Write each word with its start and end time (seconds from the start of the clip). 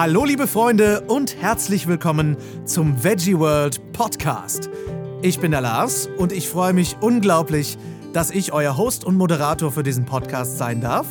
Hallo 0.00 0.24
liebe 0.24 0.46
Freunde 0.46 1.02
und 1.08 1.36
herzlich 1.42 1.86
willkommen 1.86 2.38
zum 2.64 3.04
Veggie 3.04 3.38
World 3.38 3.92
Podcast. 3.92 4.70
Ich 5.20 5.40
bin 5.40 5.50
der 5.50 5.60
Lars 5.60 6.08
und 6.16 6.32
ich 6.32 6.48
freue 6.48 6.72
mich 6.72 6.96
unglaublich, 7.02 7.76
dass 8.14 8.30
ich 8.30 8.54
euer 8.54 8.78
Host 8.78 9.04
und 9.04 9.16
Moderator 9.16 9.70
für 9.70 9.82
diesen 9.82 10.06
Podcast 10.06 10.56
sein 10.56 10.80
darf. 10.80 11.06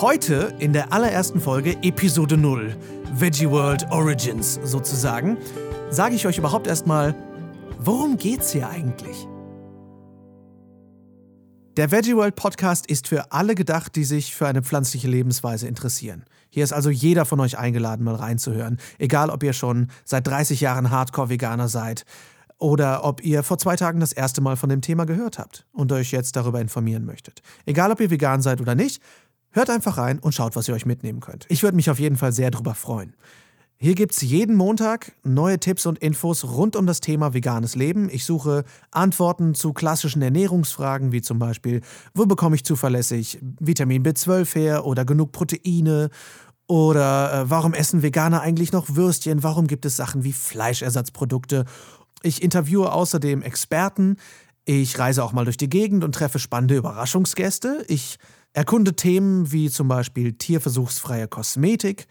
Heute 0.00 0.52
in 0.58 0.72
der 0.72 0.92
allerersten 0.92 1.40
Folge 1.40 1.76
Episode 1.82 2.36
0, 2.36 2.74
Veggie 3.12 3.48
World 3.48 3.86
Origins 3.92 4.58
sozusagen, 4.64 5.36
sage 5.88 6.16
ich 6.16 6.26
euch 6.26 6.38
überhaupt 6.38 6.66
erstmal, 6.66 7.14
worum 7.78 8.16
geht's 8.16 8.50
hier 8.50 8.68
eigentlich? 8.68 9.28
Der 11.78 11.92
Veggie 11.92 12.16
World 12.16 12.34
Podcast 12.34 12.88
ist 12.88 13.06
für 13.06 13.30
alle 13.30 13.54
gedacht, 13.54 13.94
die 13.94 14.02
sich 14.02 14.34
für 14.34 14.48
eine 14.48 14.62
pflanzliche 14.62 15.06
Lebensweise 15.06 15.68
interessieren. 15.68 16.24
Hier 16.50 16.64
ist 16.64 16.72
also 16.72 16.90
jeder 16.90 17.24
von 17.24 17.38
euch 17.38 17.56
eingeladen, 17.56 18.02
mal 18.02 18.16
reinzuhören. 18.16 18.78
Egal, 18.98 19.30
ob 19.30 19.44
ihr 19.44 19.52
schon 19.52 19.86
seit 20.04 20.26
30 20.26 20.60
Jahren 20.60 20.90
Hardcore-Veganer 20.90 21.68
seid 21.68 22.04
oder 22.58 23.04
ob 23.04 23.24
ihr 23.24 23.44
vor 23.44 23.58
zwei 23.58 23.76
Tagen 23.76 24.00
das 24.00 24.12
erste 24.12 24.40
Mal 24.40 24.56
von 24.56 24.70
dem 24.70 24.80
Thema 24.80 25.06
gehört 25.06 25.38
habt 25.38 25.66
und 25.70 25.92
euch 25.92 26.10
jetzt 26.10 26.34
darüber 26.34 26.60
informieren 26.60 27.04
möchtet. 27.04 27.42
Egal, 27.64 27.92
ob 27.92 28.00
ihr 28.00 28.10
vegan 28.10 28.42
seid 28.42 28.60
oder 28.60 28.74
nicht, 28.74 29.00
hört 29.52 29.70
einfach 29.70 29.98
rein 29.98 30.18
und 30.18 30.34
schaut, 30.34 30.56
was 30.56 30.66
ihr 30.66 30.74
euch 30.74 30.84
mitnehmen 30.84 31.20
könnt. 31.20 31.46
Ich 31.48 31.62
würde 31.62 31.76
mich 31.76 31.90
auf 31.90 32.00
jeden 32.00 32.16
Fall 32.16 32.32
sehr 32.32 32.50
darüber 32.50 32.74
freuen. 32.74 33.14
Hier 33.80 33.94
gibt 33.94 34.12
es 34.12 34.22
jeden 34.22 34.56
Montag 34.56 35.12
neue 35.22 35.60
Tipps 35.60 35.86
und 35.86 36.00
Infos 36.00 36.42
rund 36.42 36.74
um 36.74 36.84
das 36.84 36.98
Thema 36.98 37.32
veganes 37.32 37.76
Leben. 37.76 38.08
Ich 38.10 38.24
suche 38.24 38.64
Antworten 38.90 39.54
zu 39.54 39.72
klassischen 39.72 40.20
Ernährungsfragen, 40.20 41.12
wie 41.12 41.22
zum 41.22 41.38
Beispiel, 41.38 41.82
wo 42.12 42.26
bekomme 42.26 42.56
ich 42.56 42.64
zuverlässig 42.64 43.38
Vitamin 43.60 44.02
B12 44.02 44.54
her 44.56 44.84
oder 44.84 45.04
genug 45.04 45.30
Proteine 45.30 46.10
oder 46.66 47.32
äh, 47.32 47.50
warum 47.50 47.72
essen 47.72 48.02
Veganer 48.02 48.40
eigentlich 48.40 48.72
noch 48.72 48.96
Würstchen? 48.96 49.44
Warum 49.44 49.68
gibt 49.68 49.84
es 49.84 49.94
Sachen 49.94 50.24
wie 50.24 50.32
Fleischersatzprodukte? 50.32 51.64
Ich 52.24 52.42
interviewe 52.42 52.90
außerdem 52.90 53.42
Experten. 53.42 54.16
Ich 54.64 54.98
reise 54.98 55.22
auch 55.22 55.32
mal 55.32 55.44
durch 55.44 55.56
die 55.56 55.70
Gegend 55.70 56.02
und 56.02 56.16
treffe 56.16 56.40
spannende 56.40 56.74
Überraschungsgäste. 56.74 57.84
Ich 57.86 58.18
erkunde 58.52 58.94
Themen 58.96 59.52
wie 59.52 59.70
zum 59.70 59.86
Beispiel 59.86 60.32
tierversuchsfreie 60.32 61.28
Kosmetik 61.28 62.08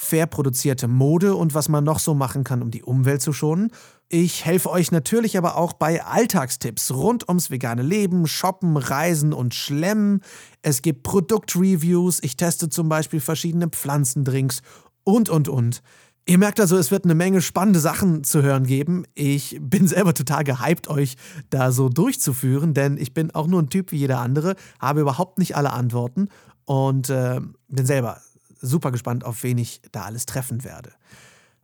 fair 0.00 0.26
produzierte 0.26 0.88
Mode 0.88 1.34
und 1.34 1.52
was 1.52 1.68
man 1.68 1.84
noch 1.84 1.98
so 1.98 2.14
machen 2.14 2.42
kann, 2.42 2.62
um 2.62 2.70
die 2.70 2.82
Umwelt 2.82 3.20
zu 3.20 3.34
schonen. 3.34 3.70
Ich 4.08 4.46
helfe 4.46 4.70
euch 4.70 4.90
natürlich 4.90 5.36
aber 5.36 5.56
auch 5.56 5.74
bei 5.74 6.02
Alltagstipps 6.02 6.90
rund 6.92 7.28
ums 7.28 7.50
vegane 7.50 7.82
Leben, 7.82 8.26
Shoppen, 8.26 8.78
Reisen 8.78 9.34
und 9.34 9.54
Schlemmen. 9.54 10.22
Es 10.62 10.80
gibt 10.80 11.02
Produktreviews, 11.02 12.22
ich 12.22 12.38
teste 12.38 12.70
zum 12.70 12.88
Beispiel 12.88 13.20
verschiedene 13.20 13.68
Pflanzendrinks 13.68 14.62
und, 15.04 15.28
und, 15.28 15.48
und. 15.48 15.82
Ihr 16.26 16.38
merkt 16.38 16.60
also, 16.60 16.78
es 16.78 16.90
wird 16.90 17.04
eine 17.04 17.14
Menge 17.14 17.42
spannende 17.42 17.78
Sachen 17.78 18.24
zu 18.24 18.42
hören 18.42 18.64
geben. 18.64 19.04
Ich 19.14 19.58
bin 19.60 19.86
selber 19.86 20.14
total 20.14 20.44
gehypt, 20.44 20.88
euch 20.88 21.16
da 21.50 21.72
so 21.72 21.90
durchzuführen, 21.90 22.72
denn 22.72 22.96
ich 22.96 23.12
bin 23.12 23.32
auch 23.32 23.46
nur 23.46 23.60
ein 23.60 23.68
Typ 23.68 23.92
wie 23.92 23.98
jeder 23.98 24.20
andere, 24.20 24.56
habe 24.80 25.02
überhaupt 25.02 25.38
nicht 25.38 25.56
alle 25.56 25.72
Antworten 25.72 26.28
und 26.64 27.10
äh, 27.10 27.40
bin 27.68 27.84
selber 27.84 28.18
super 28.60 28.90
gespannt, 28.90 29.24
auf 29.24 29.42
wen 29.42 29.58
ich 29.58 29.80
da 29.92 30.04
alles 30.04 30.26
treffen 30.26 30.64
werde. 30.64 30.92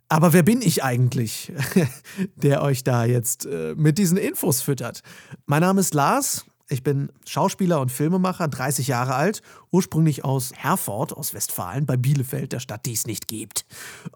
Aber 0.09 0.33
wer 0.33 0.43
bin 0.43 0.63
ich 0.63 0.85
eigentlich, 0.85 1.53
der 2.37 2.63
euch 2.63 2.85
da 2.85 3.05
jetzt 3.05 3.47
äh, 3.47 3.75
mit 3.77 3.99
diesen 3.99 4.17
Infos 4.17 4.61
füttert? 4.61 5.03
Mein 5.47 5.63
Name 5.63 5.81
ist 5.81 5.95
Lars. 5.95 6.45
Ich 6.69 6.83
bin 6.83 7.13
Schauspieler 7.25 7.81
und 7.81 7.93
Filmemacher, 7.93 8.49
30 8.49 8.89
Jahre 8.89 9.15
alt, 9.15 9.41
ursprünglich 9.71 10.25
aus 10.25 10.53
Herford, 10.53 11.13
aus 11.13 11.33
Westfalen, 11.33 11.87
bei 11.87 11.97
Bielefeld, 11.97 12.53
der 12.53 12.59
Stadt, 12.59 12.87
die 12.87 12.93
es 12.93 13.07
nicht 13.07 13.29
gibt. 13.29 13.65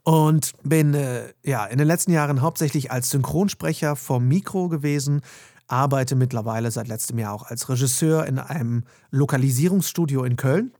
Und 0.03 0.53
bin 0.65 0.94
äh, 0.94 1.33
ja, 1.44 1.65
in 1.67 1.78
den 1.78 1.87
letzten 1.87 2.11
Jahren 2.11 2.41
hauptsächlich 2.41 2.91
als 2.91 3.11
Synchronsprecher 3.11 3.94
vom 3.94 4.27
Mikro 4.27 4.69
gewesen, 4.69 5.20
arbeite 5.69 6.16
mittlerweile 6.16 6.72
seit 6.72 6.88
letztem 6.88 7.19
Jahr 7.19 7.34
auch 7.34 7.44
als 7.44 7.69
Regisseur 7.69 8.26
in 8.26 8.41
einem 8.41 8.82
Lokalisierungsstudio 9.10 10.25
in 10.25 10.34
Köln 10.34 10.72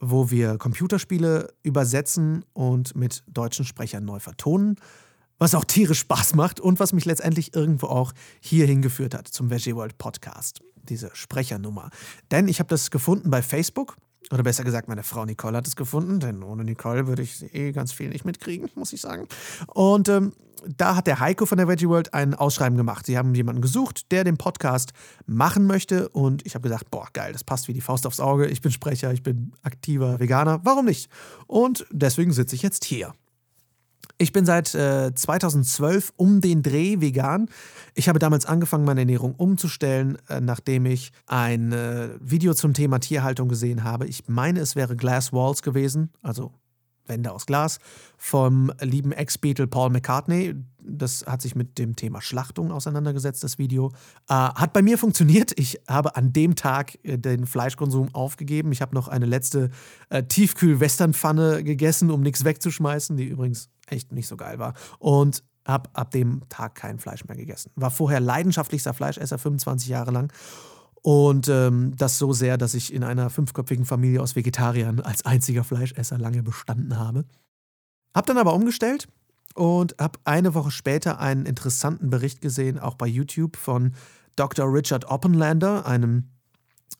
wo 0.00 0.30
wir 0.30 0.58
Computerspiele 0.58 1.52
übersetzen 1.62 2.44
und 2.52 2.96
mit 2.96 3.22
deutschen 3.28 3.64
Sprechern 3.64 4.04
neu 4.04 4.20
vertonen, 4.20 4.76
was 5.38 5.54
auch 5.54 5.64
tierisch 5.64 6.00
Spaß 6.00 6.34
macht 6.34 6.60
und 6.60 6.80
was 6.80 6.92
mich 6.92 7.04
letztendlich 7.04 7.54
irgendwo 7.54 7.86
auch 7.86 8.12
hier 8.40 8.66
hingeführt 8.66 9.14
hat 9.14 9.28
zum 9.28 9.50
Veggie 9.50 9.74
World 9.74 9.98
Podcast, 9.98 10.60
diese 10.88 11.10
Sprechernummer. 11.14 11.90
Denn 12.30 12.48
ich 12.48 12.58
habe 12.58 12.68
das 12.68 12.90
gefunden 12.90 13.30
bei 13.30 13.42
Facebook 13.42 13.96
oder 14.30 14.42
besser 14.42 14.64
gesagt, 14.64 14.88
meine 14.88 15.02
Frau 15.02 15.24
Nicole 15.24 15.56
hat 15.56 15.66
es 15.66 15.76
gefunden, 15.76 16.20
denn 16.20 16.42
ohne 16.42 16.64
Nicole 16.64 17.06
würde 17.06 17.22
ich 17.22 17.54
eh 17.54 17.72
ganz 17.72 17.92
viel 17.92 18.10
nicht 18.10 18.24
mitkriegen, 18.24 18.68
muss 18.74 18.92
ich 18.92 19.00
sagen. 19.00 19.26
Und 19.68 20.08
ähm, 20.08 20.32
da 20.76 20.96
hat 20.96 21.06
der 21.06 21.20
Heiko 21.20 21.46
von 21.46 21.58
der 21.58 21.68
Veggie 21.68 21.88
World 21.88 22.14
ein 22.14 22.34
Ausschreiben 22.34 22.76
gemacht. 22.76 23.06
Sie 23.06 23.16
haben 23.16 23.34
jemanden 23.34 23.62
gesucht, 23.62 24.10
der 24.10 24.24
den 24.24 24.36
Podcast 24.36 24.92
machen 25.26 25.66
möchte. 25.66 26.08
Und 26.08 26.44
ich 26.46 26.54
habe 26.54 26.68
gesagt, 26.68 26.90
boah, 26.90 27.08
geil, 27.12 27.32
das 27.32 27.44
passt 27.44 27.68
wie 27.68 27.72
die 27.72 27.80
Faust 27.80 28.06
aufs 28.06 28.20
Auge. 28.20 28.46
Ich 28.46 28.60
bin 28.60 28.72
Sprecher, 28.72 29.12
ich 29.12 29.22
bin 29.22 29.52
aktiver 29.62 30.18
Veganer. 30.20 30.60
Warum 30.64 30.86
nicht? 30.86 31.10
Und 31.46 31.86
deswegen 31.90 32.32
sitze 32.32 32.54
ich 32.54 32.62
jetzt 32.62 32.84
hier. 32.84 33.14
Ich 34.20 34.32
bin 34.32 34.44
seit 34.44 34.74
äh, 34.74 35.14
2012 35.14 36.12
um 36.16 36.40
den 36.40 36.64
Dreh 36.64 37.00
vegan. 37.00 37.48
Ich 37.94 38.08
habe 38.08 38.18
damals 38.18 38.46
angefangen, 38.46 38.84
meine 38.84 39.02
Ernährung 39.02 39.36
umzustellen, 39.36 40.18
äh, 40.28 40.40
nachdem 40.40 40.86
ich 40.86 41.12
ein 41.26 41.72
äh, 41.72 42.08
Video 42.18 42.52
zum 42.54 42.74
Thema 42.74 42.98
Tierhaltung 42.98 43.48
gesehen 43.48 43.84
habe. 43.84 44.06
Ich 44.06 44.26
meine, 44.26 44.58
es 44.58 44.74
wäre 44.74 44.96
Glass 44.96 45.32
Walls 45.32 45.62
gewesen, 45.62 46.10
also 46.20 46.52
Wände 47.06 47.30
aus 47.30 47.46
Glas, 47.46 47.78
vom 48.16 48.72
lieben 48.80 49.12
Ex-Beatle 49.12 49.68
Paul 49.68 49.90
McCartney. 49.90 50.56
Das 50.98 51.24
hat 51.26 51.42
sich 51.42 51.54
mit 51.54 51.78
dem 51.78 51.96
Thema 51.96 52.20
Schlachtung 52.20 52.72
auseinandergesetzt, 52.72 53.42
das 53.42 53.58
Video. 53.58 53.92
Äh, 54.28 54.34
hat 54.34 54.72
bei 54.72 54.82
mir 54.82 54.98
funktioniert. 54.98 55.52
Ich 55.58 55.80
habe 55.88 56.16
an 56.16 56.32
dem 56.32 56.54
Tag 56.54 56.98
äh, 57.04 57.18
den 57.18 57.46
Fleischkonsum 57.46 58.14
aufgegeben. 58.14 58.72
Ich 58.72 58.82
habe 58.82 58.94
noch 58.94 59.08
eine 59.08 59.26
letzte 59.26 59.70
äh, 60.10 60.22
Tiefkühl-Westernpfanne 60.22 61.64
gegessen, 61.64 62.10
um 62.10 62.20
nichts 62.20 62.44
wegzuschmeißen, 62.44 63.16
die 63.16 63.26
übrigens 63.26 63.70
echt 63.86 64.12
nicht 64.12 64.26
so 64.26 64.36
geil 64.36 64.58
war. 64.58 64.74
Und 64.98 65.42
habe 65.64 65.90
ab 65.92 66.10
dem 66.10 66.42
Tag 66.48 66.74
kein 66.74 66.98
Fleisch 66.98 67.24
mehr 67.26 67.36
gegessen. 67.36 67.70
War 67.76 67.90
vorher 67.90 68.20
leidenschaftlichster 68.20 68.94
Fleischesser, 68.94 69.38
25 69.38 69.88
Jahre 69.88 70.10
lang. 70.10 70.32
Und 71.02 71.48
ähm, 71.48 71.94
das 71.96 72.18
so 72.18 72.32
sehr, 72.32 72.58
dass 72.58 72.74
ich 72.74 72.92
in 72.92 73.04
einer 73.04 73.30
fünfköpfigen 73.30 73.84
Familie 73.84 74.20
aus 74.20 74.34
Vegetariern 74.34 75.00
als 75.00 75.24
einziger 75.24 75.64
Fleischesser 75.64 76.18
lange 76.18 76.42
bestanden 76.42 76.98
habe. 76.98 77.24
Hab 78.14 78.26
dann 78.26 78.38
aber 78.38 78.54
umgestellt 78.54 79.08
und 79.54 79.96
habe 79.98 80.18
eine 80.24 80.54
Woche 80.54 80.70
später 80.70 81.18
einen 81.18 81.46
interessanten 81.46 82.10
Bericht 82.10 82.40
gesehen, 82.40 82.78
auch 82.78 82.94
bei 82.94 83.06
YouTube 83.06 83.56
von 83.56 83.94
Dr. 84.36 84.72
Richard 84.72 85.06
Oppenlander, 85.06 85.86
einem 85.86 86.30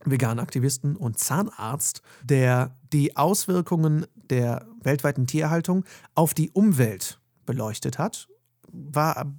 veganen 0.04 0.38
Aktivisten 0.38 0.96
und 0.96 1.18
Zahnarzt, 1.18 2.02
der 2.22 2.76
die 2.92 3.16
Auswirkungen 3.16 4.06
der 4.14 4.66
weltweiten 4.82 5.26
Tierhaltung 5.26 5.84
auf 6.14 6.34
die 6.34 6.50
Umwelt 6.50 7.20
beleuchtet 7.46 7.98
hat. 7.98 8.28
War 8.70 9.32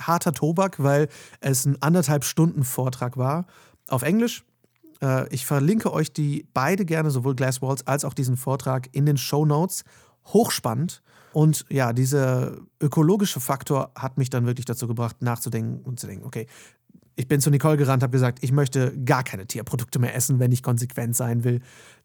harter 0.00 0.32
Tobak, 0.32 0.82
weil 0.82 1.08
es 1.40 1.64
ein 1.64 1.80
anderthalb 1.82 2.24
Stunden 2.24 2.64
Vortrag 2.64 3.16
war 3.16 3.46
auf 3.88 4.02
Englisch. 4.02 4.44
Äh, 5.02 5.28
ich 5.34 5.44
verlinke 5.46 5.92
euch 5.92 6.12
die 6.12 6.46
beide 6.54 6.84
gerne, 6.84 7.10
sowohl 7.10 7.34
Glass 7.34 7.60
Walls 7.60 7.86
als 7.86 8.04
auch 8.04 8.14
diesen 8.14 8.36
Vortrag 8.36 8.88
in 8.92 9.04
den 9.04 9.16
Show 9.16 9.44
Notes. 9.44 9.84
Hochspannend. 10.26 11.02
Und 11.32 11.64
ja, 11.68 11.92
dieser 11.92 12.58
ökologische 12.80 13.40
Faktor 13.40 13.92
hat 13.94 14.18
mich 14.18 14.30
dann 14.30 14.46
wirklich 14.46 14.66
dazu 14.66 14.86
gebracht, 14.86 15.22
nachzudenken 15.22 15.82
und 15.82 15.98
zu 15.98 16.06
denken, 16.06 16.24
okay, 16.24 16.46
ich 17.16 17.28
bin 17.28 17.40
zu 17.40 17.50
Nicole 17.50 17.76
gerannt, 17.76 18.02
habe 18.02 18.12
gesagt, 18.12 18.38
ich 18.42 18.52
möchte 18.52 18.98
gar 19.04 19.22
keine 19.22 19.46
Tierprodukte 19.46 19.98
mehr 19.98 20.14
essen, 20.14 20.38
wenn 20.38 20.52
ich 20.52 20.62
konsequent 20.62 21.14
sein 21.16 21.44
will. 21.44 21.60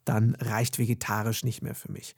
Dann 0.06 0.36
reicht 0.36 0.80
vegetarisch 0.80 1.44
nicht 1.44 1.62
mehr 1.62 1.76
für 1.76 1.92
mich. 1.92 2.16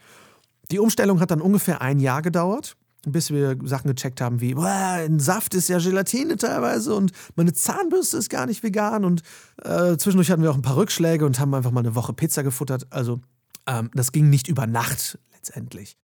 Die 0.72 0.80
Umstellung 0.80 1.20
hat 1.20 1.32
dann 1.32 1.42
ungefähr 1.42 1.82
ein 1.82 2.00
Jahr 2.00 2.22
gedauert, 2.22 2.76
bis 3.08 3.32
wir 3.32 3.58
Sachen 3.64 3.90
gecheckt 3.96 4.22
haben 4.22 4.42
wie, 4.42 4.56
ein 4.56 5.20
Saft 5.20 5.54
ist 5.54 5.70
ja 5.70 5.80
Gelatine 5.80 6.36
teilweise 6.38 6.94
und 6.94 7.12
meine 7.36 7.54
Zahnbürste 7.54 8.18
ist 8.18 8.30
gar 8.30 8.46
nicht 8.46 8.62
vegan. 8.62 9.06
Und 9.06 9.22
äh, 9.64 9.98
zwischendurch 9.98 10.30
hatten 10.32 10.44
wir 10.44 10.52
auch 10.52 10.56
ein 10.56 10.62
paar 10.62 10.78
Rückschläge 10.78 11.26
und 11.26 11.40
haben 11.40 11.54
einfach 11.54 11.72
mal 11.72 11.80
eine 11.80 11.96
Woche 11.96 12.14
Pizza 12.14 12.44
gefuttert. 12.44 12.88
Also 12.90 13.22
ähm, 13.68 13.90
das 13.94 14.12
ging 14.12 14.30
nicht 14.30 14.48
über 14.48 14.68
Nacht 14.68 15.18
letztendlich. 15.34 15.98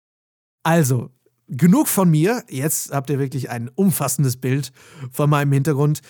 Also, 0.65 1.11
genug 1.47 1.87
von 1.87 2.09
mir. 2.09 2.43
Jetzt 2.49 2.91
habt 2.91 3.11
ihr 3.11 3.19
wirklich 3.19 3.51
ein 3.51 3.69
umfassendes 3.75 4.35
Bild 4.35 4.71
von 5.11 5.29
meinem 5.29 5.51
Hintergrund. 5.51 6.01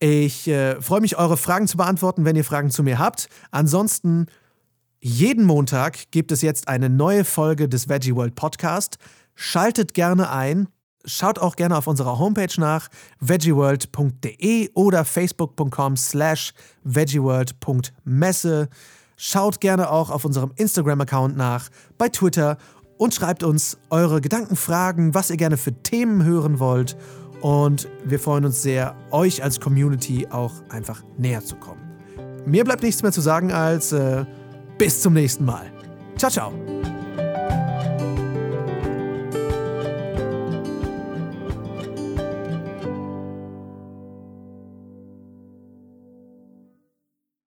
Ich 0.00 0.48
äh, 0.48 0.80
freue 0.82 1.00
mich, 1.00 1.16
eure 1.16 1.36
Fragen 1.36 1.68
zu 1.68 1.76
beantworten, 1.76 2.24
wenn 2.24 2.34
ihr 2.34 2.44
Fragen 2.44 2.70
zu 2.70 2.82
mir 2.82 2.98
habt. 2.98 3.28
Ansonsten, 3.52 4.26
jeden 5.00 5.44
Montag 5.44 6.10
gibt 6.10 6.32
es 6.32 6.42
jetzt 6.42 6.66
eine 6.66 6.90
neue 6.90 7.24
Folge 7.24 7.68
des 7.68 7.88
Veggie 7.88 8.16
World 8.16 8.34
Podcast. 8.34 8.98
Schaltet 9.36 9.94
gerne 9.94 10.28
ein. 10.30 10.66
Schaut 11.04 11.38
auch 11.38 11.54
gerne 11.54 11.76
auf 11.76 11.86
unserer 11.86 12.18
Homepage 12.18 12.60
nach, 12.60 12.88
veggieworld.de 13.20 14.70
oder 14.74 15.04
facebook.com 15.04 15.96
slash 15.96 16.52
veggieworld.messe. 16.82 18.68
Schaut 19.16 19.60
gerne 19.60 19.90
auch 19.90 20.10
auf 20.10 20.24
unserem 20.24 20.50
Instagram-Account 20.56 21.36
nach, 21.36 21.68
bei 21.96 22.08
Twitter 22.08 22.58
und 23.00 23.14
schreibt 23.14 23.42
uns 23.42 23.78
eure 23.88 24.20
Gedanken, 24.20 24.56
Fragen, 24.56 25.14
was 25.14 25.30
ihr 25.30 25.38
gerne 25.38 25.56
für 25.56 25.72
Themen 25.72 26.22
hören 26.22 26.58
wollt. 26.58 26.98
Und 27.40 27.88
wir 28.04 28.20
freuen 28.20 28.44
uns 28.44 28.60
sehr, 28.60 28.94
euch 29.10 29.42
als 29.42 29.58
Community 29.58 30.26
auch 30.30 30.52
einfach 30.68 31.02
näher 31.16 31.42
zu 31.42 31.56
kommen. 31.56 31.80
Mir 32.44 32.62
bleibt 32.62 32.82
nichts 32.82 33.02
mehr 33.02 33.10
zu 33.10 33.22
sagen 33.22 33.52
als 33.52 33.92
äh, 33.92 34.26
bis 34.76 35.00
zum 35.00 35.14
nächsten 35.14 35.46
Mal. 35.46 35.72
Ciao, 36.18 36.30
ciao. 36.30 36.99